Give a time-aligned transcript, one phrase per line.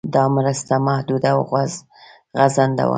[0.15, 1.41] دا مرسته محدوده او
[2.77, 2.89] غړنده وه.